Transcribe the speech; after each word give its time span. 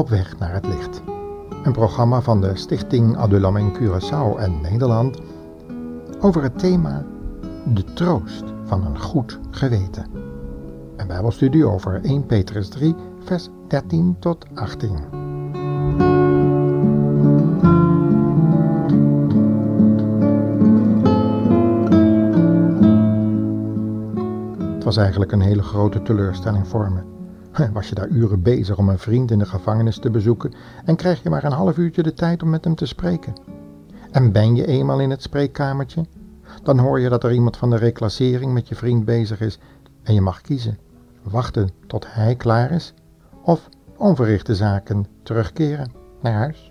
Op 0.00 0.08
weg 0.08 0.38
naar 0.38 0.52
het 0.52 0.66
licht. 0.66 1.02
Een 1.62 1.72
programma 1.72 2.20
van 2.20 2.40
de 2.40 2.56
Stichting 2.56 3.16
Adulam 3.16 3.56
in 3.56 3.72
Curaçao 3.76 4.38
en 4.38 4.60
Nederland 4.60 5.18
over 6.20 6.42
het 6.42 6.58
thema 6.58 7.04
de 7.74 7.84
troost 7.84 8.44
van 8.64 8.86
een 8.86 9.00
goed 9.00 9.38
geweten. 9.50 10.06
Een 10.96 11.06
bijbelstudie 11.06 11.64
over 11.64 12.00
1 12.04 12.26
Petrus 12.26 12.68
3 12.68 12.94
vers 13.24 13.48
13 13.68 14.16
tot 14.18 14.46
18. 14.54 14.96
Het 24.74 24.84
was 24.84 24.96
eigenlijk 24.96 25.32
een 25.32 25.40
hele 25.40 25.62
grote 25.62 26.02
teleurstelling 26.02 26.68
voor 26.68 26.92
me. 26.92 27.19
Was 27.72 27.88
je 27.88 27.94
daar 27.94 28.08
uren 28.08 28.42
bezig 28.42 28.76
om 28.78 28.88
een 28.88 28.98
vriend 28.98 29.30
in 29.30 29.38
de 29.38 29.46
gevangenis 29.46 29.98
te 29.98 30.10
bezoeken 30.10 30.52
en 30.84 30.96
krijg 30.96 31.22
je 31.22 31.30
maar 31.30 31.44
een 31.44 31.52
half 31.52 31.76
uurtje 31.76 32.02
de 32.02 32.14
tijd 32.14 32.42
om 32.42 32.50
met 32.50 32.64
hem 32.64 32.74
te 32.74 32.86
spreken? 32.86 33.32
En 34.10 34.32
ben 34.32 34.56
je 34.56 34.66
eenmaal 34.66 35.00
in 35.00 35.10
het 35.10 35.22
spreekkamertje? 35.22 36.04
Dan 36.62 36.78
hoor 36.78 37.00
je 37.00 37.08
dat 37.08 37.24
er 37.24 37.32
iemand 37.32 37.56
van 37.56 37.70
de 37.70 37.76
reclassering 37.76 38.52
met 38.52 38.68
je 38.68 38.74
vriend 38.74 39.04
bezig 39.04 39.40
is 39.40 39.58
en 40.02 40.14
je 40.14 40.20
mag 40.20 40.40
kiezen. 40.40 40.78
Wachten 41.22 41.70
tot 41.86 42.06
hij 42.08 42.34
klaar 42.34 42.70
is 42.70 42.94
of 43.42 43.68
onverrichte 43.96 44.54
zaken 44.54 45.06
terugkeren 45.22 45.92
naar 46.20 46.32
huis. 46.32 46.70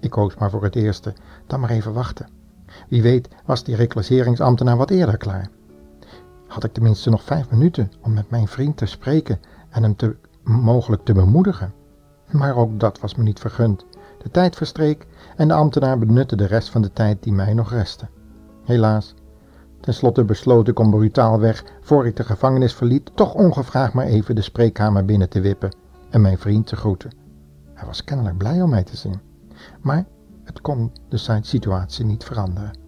Ik 0.00 0.10
koos 0.10 0.34
maar 0.34 0.50
voor 0.50 0.62
het 0.62 0.76
eerste, 0.76 1.12
dan 1.46 1.60
maar 1.60 1.70
even 1.70 1.92
wachten. 1.92 2.28
Wie 2.88 3.02
weet 3.02 3.28
was 3.44 3.64
die 3.64 3.76
reclasseringsambtenaar 3.76 4.76
wat 4.76 4.90
eerder 4.90 5.16
klaar. 5.16 5.48
Had 6.46 6.64
ik 6.64 6.72
tenminste 6.72 7.10
nog 7.10 7.22
vijf 7.22 7.50
minuten 7.50 7.92
om 8.00 8.12
met 8.12 8.30
mijn 8.30 8.48
vriend 8.48 8.76
te 8.76 8.86
spreken 8.86 9.38
en 9.74 9.82
hem 9.82 9.96
te, 9.96 10.16
mogelijk 10.42 11.04
te 11.04 11.12
bemoedigen. 11.12 11.72
Maar 12.30 12.56
ook 12.56 12.80
dat 12.80 13.00
was 13.00 13.14
me 13.14 13.22
niet 13.22 13.38
vergund. 13.38 13.86
De 14.22 14.30
tijd 14.30 14.56
verstreek 14.56 15.06
en 15.36 15.48
de 15.48 15.54
ambtenaar 15.54 15.98
benutte 15.98 16.36
de 16.36 16.46
rest 16.46 16.70
van 16.70 16.82
de 16.82 16.92
tijd 16.92 17.22
die 17.22 17.32
mij 17.32 17.54
nog 17.54 17.70
restte. 17.70 18.06
Helaas, 18.64 19.14
tenslotte 19.80 20.24
besloot 20.24 20.68
ik 20.68 20.78
om 20.78 20.90
brutaalweg, 20.90 21.64
voor 21.80 22.06
ik 22.06 22.16
de 22.16 22.24
gevangenis 22.24 22.74
verliet, 22.74 23.10
toch 23.14 23.34
ongevraagd 23.34 23.92
maar 23.92 24.06
even 24.06 24.34
de 24.34 24.42
spreekkamer 24.42 25.04
binnen 25.04 25.28
te 25.28 25.40
wippen 25.40 25.76
en 26.10 26.20
mijn 26.20 26.38
vriend 26.38 26.66
te 26.66 26.76
groeten. 26.76 27.10
Hij 27.74 27.86
was 27.86 28.04
kennelijk 28.04 28.36
blij 28.36 28.62
om 28.62 28.70
mij 28.70 28.84
te 28.84 28.96
zien, 28.96 29.20
maar 29.80 30.06
het 30.44 30.60
kon 30.60 30.92
de 31.08 31.38
situatie 31.40 32.04
niet 32.04 32.24
veranderen. 32.24 32.78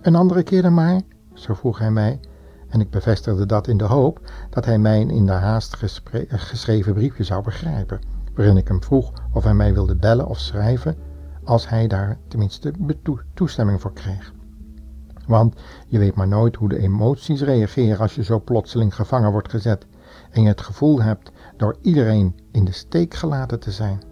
Een 0.00 0.14
andere 0.14 0.42
keer 0.42 0.62
dan 0.62 0.74
maar, 0.74 1.00
zo 1.34 1.54
vroeg 1.54 1.78
hij 1.78 1.90
mij, 1.90 2.20
en 2.76 2.82
ik 2.82 2.90
bevestigde 2.90 3.46
dat 3.46 3.68
in 3.68 3.76
de 3.76 3.84
hoop 3.84 4.20
dat 4.50 4.64
hij 4.64 4.78
mijn 4.78 5.10
in 5.10 5.26
de 5.26 5.32
haast 5.32 5.76
geschreven 6.30 6.94
briefje 6.94 7.24
zou 7.24 7.42
begrijpen, 7.42 8.00
waarin 8.34 8.56
ik 8.56 8.68
hem 8.68 8.82
vroeg 8.82 9.12
of 9.32 9.44
hij 9.44 9.54
mij 9.54 9.74
wilde 9.74 9.96
bellen 9.96 10.26
of 10.26 10.38
schrijven, 10.38 10.96
als 11.44 11.68
hij 11.68 11.86
daar 11.86 12.18
tenminste 12.28 12.72
toestemming 13.34 13.80
voor 13.80 13.92
kreeg. 13.92 14.32
Want 15.26 15.54
je 15.86 15.98
weet 15.98 16.14
maar 16.14 16.28
nooit 16.28 16.56
hoe 16.56 16.68
de 16.68 16.78
emoties 16.78 17.42
reageren 17.42 17.98
als 17.98 18.14
je 18.14 18.24
zo 18.24 18.40
plotseling 18.40 18.94
gevangen 18.94 19.32
wordt 19.32 19.50
gezet 19.50 19.86
en 20.30 20.42
je 20.42 20.48
het 20.48 20.60
gevoel 20.60 21.02
hebt 21.02 21.32
door 21.56 21.76
iedereen 21.82 22.34
in 22.50 22.64
de 22.64 22.72
steek 22.72 23.14
gelaten 23.14 23.60
te 23.60 23.70
zijn. 23.70 24.02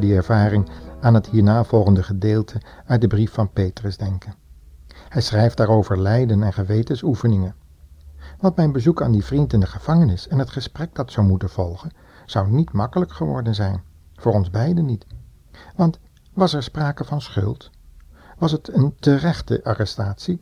Die 0.00 0.14
ervaring 0.14 0.68
aan 1.00 1.14
het 1.14 1.26
hierna 1.26 1.64
volgende 1.64 2.02
gedeelte 2.02 2.60
uit 2.86 3.00
de 3.00 3.06
brief 3.06 3.32
van 3.32 3.50
Petrus 3.50 3.96
denken. 3.96 4.34
Hij 5.08 5.22
schrijft 5.22 5.56
daarover 5.56 6.00
lijden 6.00 6.42
en 6.42 6.52
gewetensoefeningen. 6.52 7.54
Want 8.38 8.56
mijn 8.56 8.72
bezoek 8.72 9.02
aan 9.02 9.12
die 9.12 9.24
vriend 9.24 9.52
in 9.52 9.60
de 9.60 9.66
gevangenis 9.66 10.28
en 10.28 10.38
het 10.38 10.50
gesprek 10.50 10.94
dat 10.94 11.12
zou 11.12 11.26
moeten 11.26 11.48
volgen, 11.48 11.90
zou 12.26 12.50
niet 12.50 12.72
makkelijk 12.72 13.12
geworden 13.12 13.54
zijn. 13.54 13.82
Voor 14.14 14.32
ons 14.32 14.50
beiden 14.50 14.84
niet. 14.84 15.06
Want 15.76 15.98
was 16.32 16.54
er 16.54 16.62
sprake 16.62 17.04
van 17.04 17.20
schuld? 17.20 17.70
Was 18.38 18.52
het 18.52 18.74
een 18.74 18.94
terechte 19.00 19.64
arrestatie? 19.64 20.38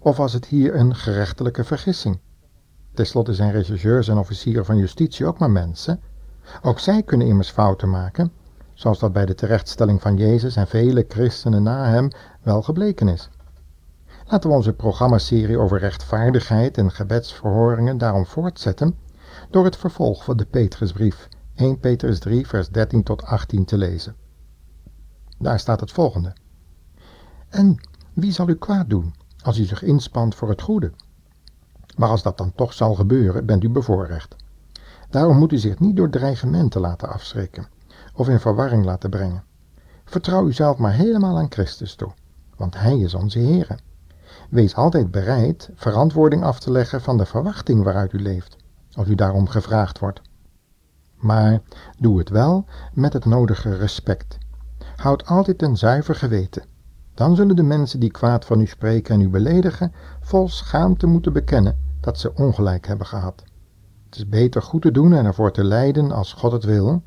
Of 0.00 0.16
was 0.16 0.32
het 0.32 0.46
hier 0.46 0.74
een 0.74 0.94
gerechtelijke 0.94 1.64
vergissing? 1.64 2.18
Ten 2.94 3.06
slotte 3.06 3.34
zijn 3.34 3.52
rechercheurs 3.52 4.08
en 4.08 4.18
officieren 4.18 4.64
van 4.64 4.76
justitie 4.76 5.26
ook 5.26 5.38
maar 5.38 5.50
mensen. 5.50 6.00
Ook 6.62 6.78
zij 6.78 7.02
kunnen 7.02 7.26
immers 7.26 7.50
fouten 7.50 7.90
maken, 7.90 8.32
zoals 8.78 8.98
dat 8.98 9.12
bij 9.12 9.26
de 9.26 9.34
terechtstelling 9.34 10.00
van 10.00 10.16
Jezus 10.16 10.56
en 10.56 10.66
vele 10.66 11.04
christenen 11.08 11.62
na 11.62 11.84
hem 11.84 12.10
wel 12.42 12.62
gebleken 12.62 13.08
is. 13.08 13.28
Laten 14.26 14.50
we 14.50 14.56
onze 14.56 14.72
programmaserie 14.72 15.58
over 15.58 15.78
rechtvaardigheid 15.78 16.78
en 16.78 16.90
gebedsverhoringen 16.90 17.98
daarom 17.98 18.26
voortzetten 18.26 18.96
door 19.50 19.64
het 19.64 19.76
vervolg 19.76 20.24
van 20.24 20.36
de 20.36 20.44
Petrusbrief 20.44 21.28
1 21.54 21.78
Petrus 21.78 22.18
3 22.18 22.46
vers 22.46 22.68
13 22.68 23.02
tot 23.02 23.24
18 23.24 23.64
te 23.64 23.78
lezen. 23.78 24.14
Daar 25.38 25.58
staat 25.58 25.80
het 25.80 25.92
volgende. 25.92 26.32
En 27.48 27.76
wie 28.12 28.32
zal 28.32 28.48
u 28.48 28.54
kwaad 28.54 28.90
doen 28.90 29.14
als 29.42 29.58
u 29.58 29.64
zich 29.64 29.82
inspant 29.82 30.34
voor 30.34 30.48
het 30.48 30.62
goede? 30.62 30.92
Maar 31.96 32.08
als 32.08 32.22
dat 32.22 32.38
dan 32.38 32.52
toch 32.54 32.72
zal 32.72 32.94
gebeuren, 32.94 33.46
bent 33.46 33.64
u 33.64 33.68
bevoorrecht. 33.68 34.36
Daarom 35.10 35.38
moet 35.38 35.52
u 35.52 35.58
zich 35.58 35.78
niet 35.78 35.96
door 35.96 36.10
dreigementen 36.10 36.80
laten 36.80 37.08
afschrikken 37.08 37.76
of 38.18 38.28
in 38.28 38.40
verwarring 38.40 38.84
laten 38.84 39.10
brengen. 39.10 39.44
Vertrouw 40.04 40.46
uzelf 40.46 40.78
maar 40.78 40.92
helemaal 40.92 41.38
aan 41.38 41.52
Christus 41.52 41.94
toe, 41.94 42.12
want 42.56 42.78
Hij 42.78 42.98
is 42.98 43.14
onze 43.14 43.38
Heer. 43.38 43.80
Wees 44.50 44.74
altijd 44.74 45.10
bereid 45.10 45.70
verantwoording 45.74 46.42
af 46.42 46.60
te 46.60 46.70
leggen 46.70 47.00
van 47.00 47.16
de 47.16 47.26
verwachting 47.26 47.82
waaruit 47.82 48.12
u 48.12 48.22
leeft, 48.22 48.56
als 48.92 49.08
u 49.08 49.14
daarom 49.14 49.48
gevraagd 49.48 49.98
wordt. 49.98 50.20
Maar 51.16 51.60
doe 51.98 52.18
het 52.18 52.28
wel 52.28 52.64
met 52.92 53.12
het 53.12 53.24
nodige 53.24 53.76
respect. 53.76 54.38
Houd 54.96 55.26
altijd 55.26 55.62
een 55.62 55.76
zuiver 55.76 56.14
geweten. 56.14 56.64
Dan 57.14 57.36
zullen 57.36 57.56
de 57.56 57.62
mensen 57.62 58.00
die 58.00 58.10
kwaad 58.10 58.44
van 58.44 58.60
u 58.60 58.66
spreken 58.66 59.14
en 59.14 59.20
u 59.20 59.28
beledigen, 59.28 59.92
vol 60.20 60.48
schaamte 60.48 61.06
moeten 61.06 61.32
bekennen 61.32 61.76
dat 62.00 62.18
ze 62.18 62.34
ongelijk 62.34 62.86
hebben 62.86 63.06
gehad. 63.06 63.42
Het 64.04 64.16
is 64.16 64.28
beter 64.28 64.62
goed 64.62 64.82
te 64.82 64.90
doen 64.90 65.12
en 65.12 65.24
ervoor 65.24 65.52
te 65.52 65.64
lijden 65.64 66.12
als 66.12 66.32
God 66.32 66.52
het 66.52 66.64
wil, 66.64 67.02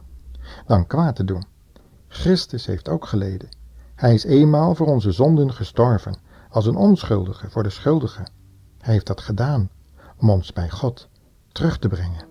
dan 0.66 0.88
kwaad 0.88 1.16
te 1.16 1.24
doen. 1.24 1.46
Christus 2.08 2.66
heeft 2.66 2.90
ook 2.90 3.06
geleden. 3.06 3.50
Hij 3.96 4.14
is 4.14 4.24
eenmaal 4.24 4.76
voor 4.76 4.88
onze 4.88 5.12
zonden 5.12 5.54
gestorven, 5.54 6.16
als 6.50 6.66
een 6.66 6.76
onschuldige 6.76 7.50
voor 7.50 7.64
de 7.64 7.70
schuldige. 7.70 8.28
Hij 8.78 8.94
heeft 8.94 9.08
dat 9.08 9.22
gedaan 9.22 9.70
om 10.18 10.30
ons 10.30 10.54
bij 10.54 10.70
God 10.70 11.08
terug 11.52 11.78
te 11.80 11.88
brengen. 11.88 12.31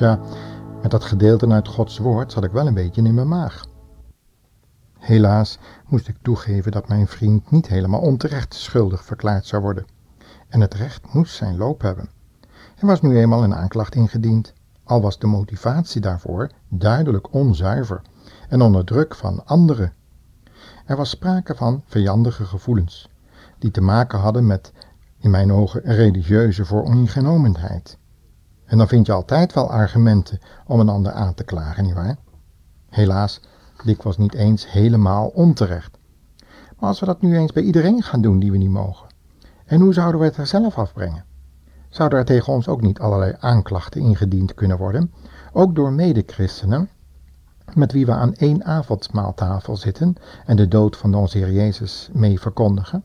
Met 0.00 0.90
dat 0.90 1.04
gedeelte 1.04 1.48
uit 1.48 1.68
Gods 1.68 1.98
woord 1.98 2.32
zat 2.32 2.44
ik 2.44 2.50
wel 2.50 2.66
een 2.66 2.74
beetje 2.74 3.02
in 3.02 3.14
mijn 3.14 3.28
maag. 3.28 3.64
Helaas 4.98 5.58
moest 5.86 6.08
ik 6.08 6.16
toegeven 6.22 6.72
dat 6.72 6.88
mijn 6.88 7.06
vriend 7.06 7.50
niet 7.50 7.66
helemaal 7.66 8.00
onterecht 8.00 8.54
schuldig 8.54 9.04
verklaard 9.04 9.46
zou 9.46 9.62
worden. 9.62 9.86
En 10.48 10.60
het 10.60 10.74
recht 10.74 11.14
moest 11.14 11.34
zijn 11.34 11.56
loop 11.56 11.80
hebben. 11.80 12.08
Er 12.78 12.86
was 12.86 13.00
nu 13.00 13.18
eenmaal 13.18 13.44
een 13.44 13.54
aanklacht 13.54 13.94
ingediend, 13.94 14.52
al 14.84 15.00
was 15.00 15.18
de 15.18 15.26
motivatie 15.26 16.00
daarvoor 16.00 16.50
duidelijk 16.68 17.32
onzuiver 17.32 18.02
en 18.48 18.60
onder 18.60 18.84
druk 18.84 19.14
van 19.14 19.46
anderen. 19.46 19.92
Er 20.86 20.96
was 20.96 21.10
sprake 21.10 21.54
van 21.54 21.82
vijandige 21.86 22.44
gevoelens, 22.44 23.08
die 23.58 23.70
te 23.70 23.80
maken 23.80 24.18
hadden 24.18 24.46
met, 24.46 24.72
in 25.18 25.30
mijn 25.30 25.52
ogen, 25.52 25.80
religieuze 25.80 26.64
vooringenomenheid. 26.64 27.98
En 28.66 28.78
dan 28.78 28.88
vind 28.88 29.06
je 29.06 29.12
altijd 29.12 29.52
wel 29.52 29.70
argumenten 29.70 30.40
om 30.66 30.80
een 30.80 30.88
ander 30.88 31.12
aan 31.12 31.34
te 31.34 31.44
klagen, 31.44 31.84
nietwaar? 31.84 32.16
Helaas, 32.88 33.40
was 34.02 34.18
niet 34.18 34.34
eens 34.34 34.70
helemaal 34.70 35.26
onterecht. 35.26 35.98
Maar 36.78 36.88
als 36.88 37.00
we 37.00 37.06
dat 37.06 37.22
nu 37.22 37.36
eens 37.36 37.52
bij 37.52 37.62
iedereen 37.62 38.02
gaan 38.02 38.20
doen 38.20 38.38
die 38.38 38.50
we 38.50 38.58
niet 38.58 38.70
mogen, 38.70 39.08
en 39.66 39.80
hoe 39.80 39.92
zouden 39.92 40.20
we 40.20 40.26
het 40.26 40.36
er 40.36 40.46
zelf 40.46 40.78
afbrengen? 40.78 41.24
zouden 41.96 42.18
er 42.18 42.24
tegen 42.24 42.52
ons 42.52 42.68
ook 42.68 42.80
niet 42.80 43.00
allerlei 43.00 43.34
aanklachten 43.40 44.00
ingediend 44.00 44.54
kunnen 44.54 44.78
worden, 44.78 45.12
ook 45.52 45.74
door 45.74 45.92
medechristenen, 45.92 46.88
met 47.74 47.92
wie 47.92 48.06
we 48.06 48.12
aan 48.12 48.34
één 48.34 48.64
avondmaaltafel 48.64 49.76
zitten 49.76 50.16
en 50.46 50.56
de 50.56 50.68
dood 50.68 50.96
van 50.96 51.14
onze 51.14 51.38
Heer 51.38 51.52
Jezus 51.52 52.08
mee 52.12 52.40
verkondigen? 52.40 53.04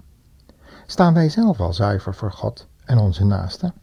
Staan 0.85 1.13
wij 1.13 1.29
zelf 1.29 1.59
al 1.59 1.73
zuiver 1.73 2.13
voor 2.13 2.31
God 2.31 2.67
en 2.85 2.97
onze 2.97 3.25
naasten? 3.25 3.73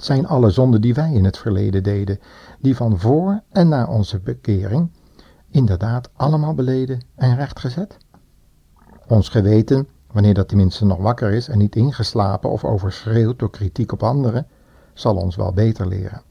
Zijn 0.00 0.26
alle 0.26 0.50
zonden 0.50 0.80
die 0.80 0.94
wij 0.94 1.12
in 1.12 1.24
het 1.24 1.38
verleden 1.38 1.82
deden, 1.82 2.20
die 2.60 2.76
van 2.76 2.98
voor 2.98 3.42
en 3.50 3.68
na 3.68 3.86
onze 3.86 4.20
bekering, 4.20 4.90
inderdaad 5.50 6.10
allemaal 6.12 6.54
beleden 6.54 7.00
en 7.14 7.36
rechtgezet? 7.36 7.96
Ons 9.06 9.28
geweten, 9.28 9.88
wanneer 10.12 10.34
dat 10.34 10.48
tenminste 10.48 10.86
nog 10.86 10.98
wakker 10.98 11.32
is 11.32 11.48
en 11.48 11.58
niet 11.58 11.76
ingeslapen 11.76 12.50
of 12.50 12.64
overschreeuwd 12.64 13.38
door 13.38 13.50
kritiek 13.50 13.92
op 13.92 14.02
anderen, 14.02 14.46
zal 14.92 15.16
ons 15.16 15.36
wel 15.36 15.52
beter 15.52 15.88
leren. 15.88 16.22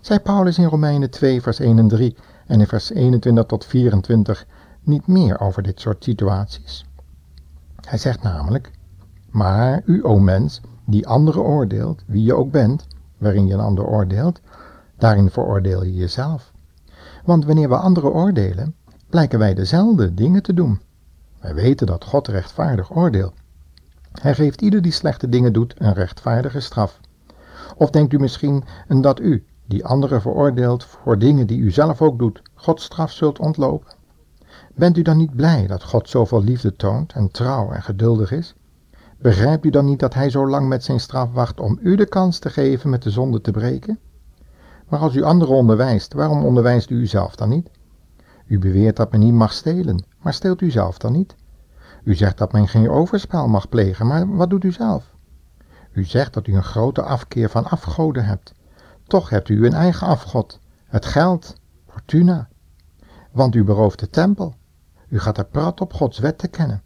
Zei 0.00 0.18
Paulus 0.18 0.58
in 0.58 0.64
Romeinen 0.64 1.10
2, 1.10 1.42
vers 1.42 1.58
1 1.58 1.78
en 1.78 1.88
3 1.88 2.16
en 2.46 2.60
in 2.60 2.66
vers 2.66 2.90
21 2.90 3.44
tot 3.44 3.64
24 3.64 4.46
niet 4.82 5.06
meer 5.06 5.40
over 5.40 5.62
dit 5.62 5.80
soort 5.80 6.04
situaties? 6.04 6.84
Hij 7.80 7.98
zegt 7.98 8.22
namelijk, 8.22 8.70
maar 9.30 9.82
u, 9.84 10.04
o 10.04 10.18
mens, 10.18 10.60
die 10.84 11.06
anderen 11.06 11.42
oordeelt, 11.42 12.02
wie 12.06 12.22
je 12.22 12.34
ook 12.34 12.50
bent, 12.50 12.86
waarin 13.22 13.46
je 13.46 13.54
een 13.54 13.60
ander 13.60 13.86
oordeelt, 13.86 14.40
daarin 14.98 15.30
veroordeel 15.30 15.84
je 15.84 15.94
jezelf. 15.94 16.52
Want 17.24 17.44
wanneer 17.44 17.68
we 17.68 17.76
anderen 17.76 18.12
oordelen, 18.12 18.74
blijken 19.10 19.38
wij 19.38 19.54
dezelfde 19.54 20.14
dingen 20.14 20.42
te 20.42 20.54
doen. 20.54 20.80
Wij 21.40 21.54
weten 21.54 21.86
dat 21.86 22.04
God 22.04 22.28
rechtvaardig 22.28 22.96
oordeelt. 22.96 23.34
Hij 24.12 24.34
geeft 24.34 24.60
ieder 24.60 24.82
die 24.82 24.92
slechte 24.92 25.28
dingen 25.28 25.52
doet 25.52 25.74
een 25.78 25.92
rechtvaardige 25.92 26.60
straf. 26.60 27.00
Of 27.76 27.90
denkt 27.90 28.12
u 28.12 28.18
misschien 28.18 28.64
dat 29.00 29.20
u, 29.20 29.46
die 29.66 29.84
anderen 29.84 30.20
veroordeelt 30.20 30.84
voor 30.84 31.18
dingen 31.18 31.46
die 31.46 31.58
u 31.58 31.70
zelf 31.70 32.02
ook 32.02 32.18
doet, 32.18 32.42
Gods 32.54 32.84
straf 32.84 33.12
zult 33.12 33.38
ontlopen? 33.38 33.94
Bent 34.74 34.96
u 34.96 35.02
dan 35.02 35.16
niet 35.16 35.36
blij 35.36 35.66
dat 35.66 35.82
God 35.82 36.08
zoveel 36.08 36.42
liefde 36.42 36.76
toont 36.76 37.12
en 37.12 37.30
trouw 37.30 37.70
en 37.70 37.82
geduldig 37.82 38.32
is? 38.32 38.54
Begrijpt 39.22 39.64
u 39.64 39.70
dan 39.70 39.84
niet 39.84 40.00
dat 40.00 40.14
hij 40.14 40.30
zo 40.30 40.48
lang 40.48 40.68
met 40.68 40.84
zijn 40.84 41.00
straf 41.00 41.32
wacht 41.32 41.60
om 41.60 41.78
u 41.82 41.96
de 41.96 42.06
kans 42.06 42.38
te 42.38 42.50
geven 42.50 42.90
met 42.90 43.02
de 43.02 43.10
zonde 43.10 43.40
te 43.40 43.50
breken? 43.50 43.98
Maar 44.88 45.00
als 45.00 45.14
u 45.14 45.22
anderen 45.22 45.54
onderwijst, 45.54 46.12
waarom 46.12 46.44
onderwijst 46.44 46.90
u 46.90 46.94
uzelf 46.94 47.34
dan 47.34 47.48
niet? 47.48 47.70
U 48.46 48.58
beweert 48.58 48.96
dat 48.96 49.10
men 49.10 49.20
niet 49.20 49.32
mag 49.32 49.52
stelen, 49.52 50.04
maar 50.18 50.34
steelt 50.34 50.60
u 50.60 50.70
zelf 50.70 50.98
dan 50.98 51.12
niet? 51.12 51.34
U 52.04 52.14
zegt 52.14 52.38
dat 52.38 52.52
men 52.52 52.68
geen 52.68 52.90
overspel 52.90 53.48
mag 53.48 53.68
plegen, 53.68 54.06
maar 54.06 54.36
wat 54.36 54.50
doet 54.50 54.64
u 54.64 54.72
zelf? 54.72 55.14
U 55.92 56.04
zegt 56.04 56.34
dat 56.34 56.46
u 56.46 56.54
een 56.54 56.64
grote 56.64 57.02
afkeer 57.02 57.50
van 57.50 57.64
afgoden 57.64 58.24
hebt. 58.24 58.54
Toch 59.06 59.30
hebt 59.30 59.48
u 59.48 59.66
een 59.66 59.74
eigen 59.74 60.06
afgod, 60.06 60.58
het 60.84 61.06
geld, 61.06 61.54
fortuna. 61.88 62.48
Want 63.32 63.54
u 63.54 63.64
berooft 63.64 63.98
de 63.98 64.10
tempel. 64.10 64.54
U 65.08 65.18
gaat 65.18 65.38
er 65.38 65.46
prat 65.46 65.80
op 65.80 65.92
Gods 65.92 66.18
wet 66.18 66.38
te 66.38 66.48
kennen. 66.48 66.82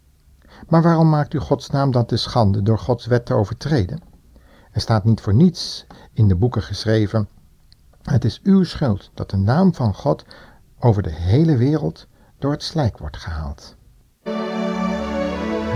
Maar 0.67 0.81
waarom 0.81 1.09
maakt 1.09 1.33
u 1.33 1.39
Gods 1.39 1.69
naam 1.69 1.91
dan 1.91 2.05
te 2.05 2.17
schande 2.17 2.63
door 2.63 2.79
Gods 2.79 3.05
wet 3.05 3.25
te 3.25 3.33
overtreden? 3.33 4.01
Er 4.71 4.81
staat 4.81 5.03
niet 5.03 5.21
voor 5.21 5.33
niets 5.33 5.85
in 6.13 6.27
de 6.27 6.35
boeken 6.35 6.61
geschreven: 6.61 7.29
Het 8.01 8.25
is 8.25 8.39
uw 8.43 8.63
schuld 8.63 9.11
dat 9.13 9.29
de 9.29 9.37
naam 9.37 9.73
van 9.73 9.93
God 9.93 10.25
over 10.79 11.03
de 11.03 11.13
hele 11.13 11.57
wereld 11.57 12.07
door 12.39 12.51
het 12.51 12.63
slijk 12.63 12.97
wordt 12.97 13.17
gehaald. 13.17 13.75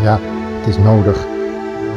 Ja, 0.01 0.19
het 0.21 0.67
is 0.67 0.77
nodig 0.77 1.25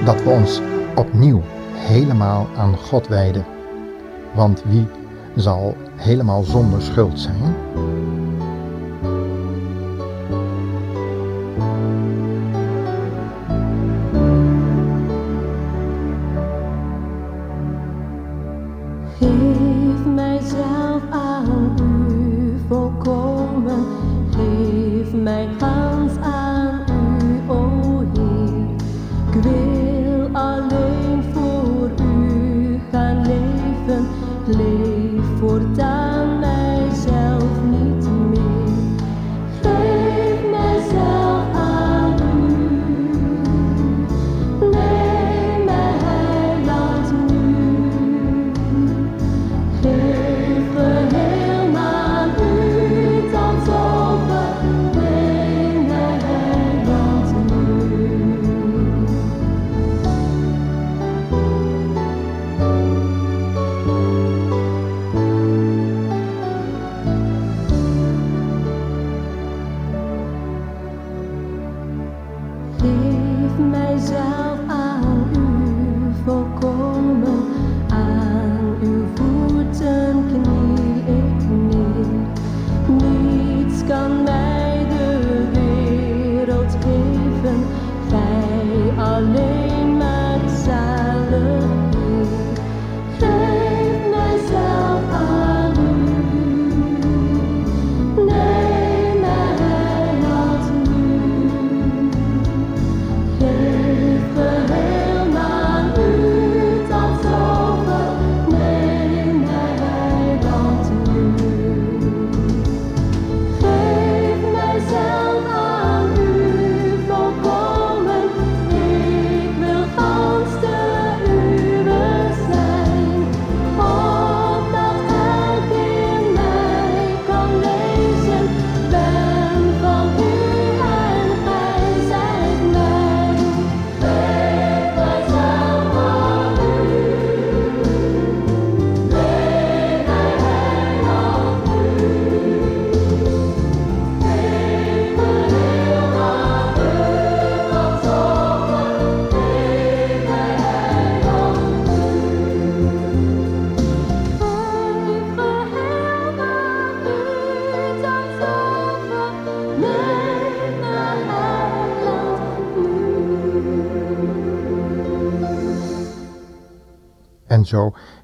dat 0.04 0.22
we 0.22 0.30
ons 0.30 0.60
opnieuw 0.94 1.42
helemaal 1.72 2.46
aan 2.56 2.76
God 2.76 3.06
wijden. 3.06 3.44
Want 4.34 4.62
wie 4.64 4.88
zal 5.36 5.76
helemaal 5.96 6.42
zonder 6.42 6.82
schuld 6.82 7.20
zijn? 7.20 7.54
En 73.56 74.53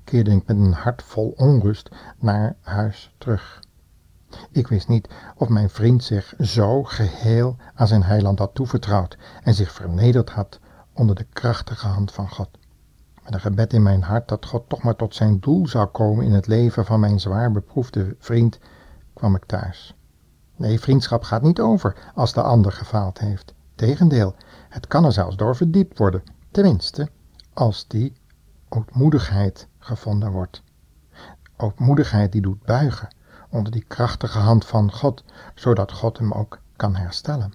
keerde 0.04 0.30
ik 0.30 0.46
met 0.46 0.56
een 0.56 0.72
hart 0.72 1.02
vol 1.02 1.34
onrust 1.36 1.90
naar 2.18 2.56
huis 2.60 3.14
terug. 3.18 3.60
Ik 4.50 4.68
wist 4.68 4.88
niet 4.88 5.08
of 5.36 5.48
mijn 5.48 5.70
vriend 5.70 6.04
zich 6.04 6.34
zo 6.38 6.82
geheel 6.84 7.56
aan 7.74 7.86
zijn 7.86 8.02
heiland 8.02 8.38
had 8.38 8.54
toevertrouwd 8.54 9.18
en 9.42 9.54
zich 9.54 9.72
vernederd 9.72 10.30
had 10.30 10.60
onder 10.92 11.16
de 11.16 11.26
krachtige 11.32 11.86
hand 11.86 12.12
van 12.12 12.28
God. 12.28 12.48
met 13.24 13.34
een 13.34 13.40
gebed 13.40 13.72
in 13.72 13.82
mijn 13.82 14.02
hart 14.02 14.28
dat 14.28 14.46
God 14.46 14.68
toch 14.68 14.82
maar 14.82 14.96
tot 14.96 15.14
zijn 15.14 15.40
doel 15.40 15.66
zou 15.66 15.86
komen 15.86 16.24
in 16.24 16.32
het 16.32 16.46
leven 16.46 16.84
van 16.84 17.00
mijn 17.00 17.20
zwaar 17.20 17.52
beproefde 17.52 18.16
vriend, 18.18 18.58
kwam 19.12 19.34
ik 19.34 19.44
thuis. 19.44 19.94
Nee, 20.56 20.80
vriendschap 20.80 21.22
gaat 21.22 21.42
niet 21.42 21.60
over 21.60 21.96
als 22.14 22.32
de 22.32 22.42
ander 22.42 22.72
gefaald 22.72 23.18
heeft. 23.18 23.54
Tegendeel, 23.74 24.34
het 24.68 24.86
kan 24.86 25.04
er 25.04 25.12
zelfs 25.12 25.36
door 25.36 25.56
verdiept 25.56 25.98
worden, 25.98 26.22
tenminste 26.50 27.08
als 27.52 27.86
die 27.88 28.12
ootmoedigheid 28.70 29.68
gevonden 29.78 30.30
wordt. 30.30 30.62
Ootmoedigheid 31.56 32.32
die 32.32 32.40
doet 32.40 32.64
buigen 32.64 33.08
onder 33.48 33.72
die 33.72 33.84
krachtige 33.88 34.38
hand 34.38 34.66
van 34.66 34.92
God, 34.92 35.24
zodat 35.54 35.92
God 35.92 36.18
hem 36.18 36.32
ook 36.32 36.58
kan 36.76 36.96
herstellen. 36.96 37.52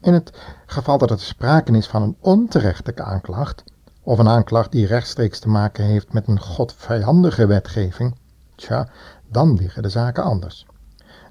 In 0.00 0.12
het 0.12 0.38
geval 0.66 0.98
dat 0.98 1.10
er 1.10 1.20
sprake 1.20 1.72
is 1.72 1.86
van 1.86 2.02
een 2.02 2.16
onterechte 2.20 3.04
aanklacht, 3.04 3.64
of 4.02 4.18
een 4.18 4.28
aanklacht 4.28 4.72
die 4.72 4.86
rechtstreeks 4.86 5.38
te 5.38 5.48
maken 5.48 5.84
heeft 5.84 6.12
met 6.12 6.28
een 6.28 6.40
godvijandige 6.40 7.46
wetgeving, 7.46 8.18
tja, 8.54 8.88
dan 9.28 9.54
liggen 9.54 9.82
de 9.82 9.88
zaken 9.88 10.22
anders. 10.22 10.66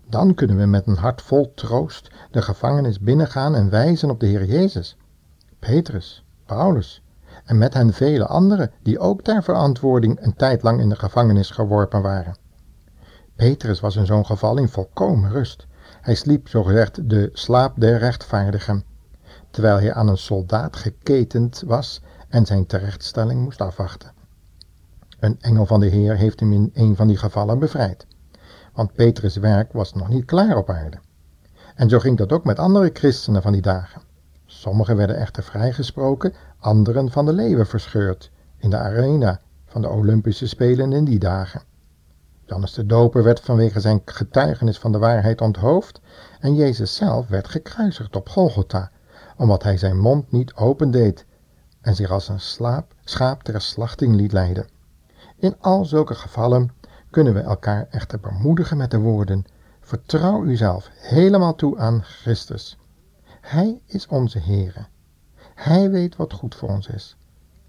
Dan 0.10 0.34
kunnen 0.34 0.58
we 0.58 0.66
met 0.66 0.88
een 0.88 0.98
hart 0.98 1.22
vol 1.22 1.54
troost 1.54 2.12
de 2.32 2.42
gevangenis 2.42 3.00
binnengaan 3.00 3.56
en 3.56 3.70
wijzen 3.70 4.10
op 4.10 4.20
de 4.20 4.26
Heer 4.26 4.46
Jezus, 4.46 4.98
Petrus, 5.60 6.24
Paulus 6.46 7.03
en 7.46 7.58
met 7.58 7.74
hen 7.74 7.94
vele 7.94 8.26
anderen 8.26 8.72
die 8.82 9.00
ook 9.00 9.22
ter 9.22 9.44
verantwoording 9.44 10.22
een 10.22 10.36
tijd 10.36 10.64
lang 10.64 10.80
in 10.80 10.90
de 10.90 10.96
gevangenis 10.96 11.50
geworpen 11.50 12.02
waren. 12.02 12.38
Petrus 13.36 13.80
was 13.80 13.96
in 13.96 14.06
zo'n 14.06 14.26
geval 14.26 14.58
in 14.58 14.70
volkomen 14.70 15.32
rust. 15.32 15.68
Hij 16.02 16.16
sliep 16.16 16.48
zogezegd 16.48 17.10
de 17.10 17.30
slaap 17.34 17.74
der 17.80 17.98
rechtvaardigen, 17.98 18.84
terwijl 19.52 19.80
hij 19.80 19.94
aan 19.94 20.08
een 20.08 20.18
soldaat 20.18 20.76
geketend 20.76 21.64
was 21.66 22.02
en 22.30 22.46
zijn 22.46 22.66
terechtstelling 22.66 23.44
moest 23.44 23.62
afwachten. 23.62 24.12
Een 25.20 25.38
engel 25.42 25.66
van 25.66 25.80
de 25.80 25.88
Heer 25.88 26.16
heeft 26.16 26.40
hem 26.40 26.54
in 26.54 26.72
een 26.74 26.96
van 26.96 27.08
die 27.08 27.18
gevallen 27.18 27.60
bevrijd, 27.60 28.06
want 28.74 28.94
Petrus' 28.94 29.36
werk 29.38 29.74
was 29.74 29.94
nog 29.94 30.10
niet 30.10 30.26
klaar 30.26 30.58
op 30.58 30.70
aarde. 30.70 30.98
En 31.76 31.90
zo 31.90 32.00
ging 32.00 32.18
dat 32.18 32.32
ook 32.32 32.44
met 32.44 32.60
andere 32.60 32.90
christenen 32.94 33.42
van 33.42 33.52
die 33.52 33.62
dagen. 33.62 34.02
Sommigen 34.46 34.96
werden 34.96 35.18
echter 35.18 35.44
vrijgesproken, 35.44 36.34
anderen 36.64 37.12
van 37.12 37.26
de 37.26 37.34
leeuwen 37.34 37.68
verscheurd 37.68 38.32
in 38.58 38.70
de 38.70 38.78
arena 38.78 39.42
van 39.66 39.82
de 39.82 39.90
Olympische 39.90 40.48
Spelen 40.48 40.94
in 40.94 41.06
die 41.06 41.20
dagen. 41.20 41.62
Johannes 42.46 42.74
de 42.74 42.86
Doper 42.86 43.24
werd 43.24 43.40
vanwege 43.40 43.80
zijn 43.80 44.02
getuigenis 44.06 44.80
van 44.80 44.92
de 44.92 44.98
waarheid 44.98 45.42
onthoofd 45.42 46.02
en 46.40 46.56
Jezus 46.56 46.96
zelf 46.96 47.28
werd 47.28 47.48
gekruisigd 47.48 48.16
op 48.16 48.30
Golgotha, 48.30 48.92
omdat 49.38 49.64
hij 49.64 49.78
zijn 49.78 50.00
mond 50.00 50.32
niet 50.32 50.54
opendeed 50.54 51.26
en 51.82 51.96
zich 51.96 52.12
als 52.12 52.28
een 52.28 52.40
slaap, 52.40 52.94
schaap 53.04 53.44
ter 53.44 53.62
slachting 53.62 54.16
liet 54.16 54.32
leiden. 54.32 54.68
In 55.36 55.56
al 55.60 55.86
zulke 55.86 56.16
gevallen 56.16 56.72
kunnen 57.10 57.34
we 57.34 57.40
elkaar 57.40 57.88
echter 57.90 58.20
bemoedigen 58.20 58.78
met 58.78 58.92
de 58.92 59.00
woorden: 59.00 59.46
Vertrouw 59.82 60.44
uzelf 60.44 60.90
helemaal 60.94 61.56
toe 61.56 61.78
aan 61.78 62.04
Christus. 62.04 62.78
Hij 63.42 63.82
is 63.86 64.08
onze 64.08 64.40
Heere. 64.40 64.86
Hij 65.56 65.90
weet 65.90 66.16
wat 66.16 66.34
goed 66.34 66.56
voor 66.56 66.70
ons 66.70 66.88
is. 66.88 67.18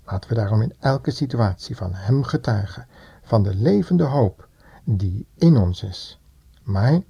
Laten 0.04 0.28
we 0.28 0.34
daarom 0.34 0.62
in 0.62 0.74
elke 0.78 1.10
situatie 1.10 1.76
van 1.76 1.94
Hem 1.94 2.22
getuigen, 2.22 2.86
van 3.22 3.42
de 3.42 3.54
levende 3.54 4.04
hoop 4.04 4.48
die 4.84 5.26
in 5.34 5.56
ons 5.56 5.82
is. 5.82 6.20
Maar 6.62 7.00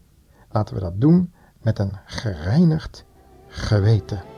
laten 0.50 0.74
we 0.74 0.80
dat 0.80 1.00
doen 1.00 1.32
met 1.62 1.78
een 1.78 1.92
gereinigd 2.06 3.04
geweten. 3.48 4.33